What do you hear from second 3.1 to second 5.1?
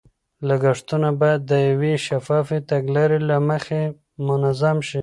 له مخې تنظیم شي.